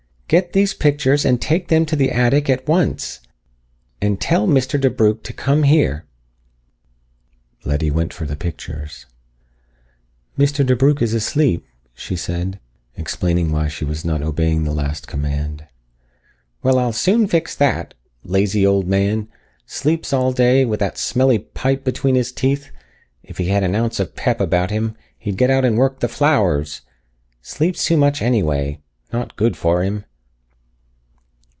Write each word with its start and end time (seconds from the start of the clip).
"Get 0.31 0.53
these 0.53 0.73
pictures 0.73 1.25
and 1.25 1.41
take 1.41 1.67
them 1.67 1.85
to 1.87 1.95
the 1.97 2.09
attic 2.09 2.49
at 2.49 2.65
once. 2.65 3.19
And 4.01 4.21
tell 4.21 4.47
Mr. 4.47 4.79
DeBrugh 4.79 5.21
to 5.23 5.33
come 5.33 5.63
here." 5.63 6.05
Letty 7.65 7.91
went 7.91 8.13
for 8.13 8.25
the 8.25 8.37
pictures. 8.37 9.05
"Mr. 10.39 10.65
DeBrugh 10.65 11.01
is 11.01 11.13
asleep," 11.13 11.65
she 11.93 12.15
said, 12.15 12.61
explaining 12.95 13.51
why 13.51 13.67
she 13.67 13.83
was 13.83 14.05
not 14.05 14.21
obeying 14.21 14.63
the 14.63 14.71
last 14.71 15.05
command. 15.05 15.67
"Well, 16.63 16.79
I'll 16.79 16.93
soon 16.93 17.27
fix 17.27 17.53
that! 17.57 17.93
Lazy 18.23 18.65
old 18.65 18.87
man! 18.87 19.27
Sleeps 19.65 20.13
all 20.13 20.31
day 20.31 20.63
with 20.63 20.79
that 20.79 20.97
smelly 20.97 21.39
pipe 21.39 21.83
between 21.83 22.15
his 22.15 22.31
teeth. 22.31 22.71
If 23.21 23.37
he 23.37 23.47
had 23.49 23.63
an 23.63 23.75
ounce 23.75 23.99
of 23.99 24.15
pep 24.15 24.39
about 24.39 24.71
him, 24.71 24.95
he'd 25.17 25.35
get 25.35 25.49
out 25.49 25.65
and 25.65 25.77
work 25.77 25.99
the 25.99 26.07
flowers. 26.07 26.83
Sleeps 27.41 27.83
too 27.83 27.97
much 27.97 28.21
anyway. 28.21 28.79
Not 29.11 29.35
good 29.35 29.57
for 29.57 29.83
him." 29.83 30.05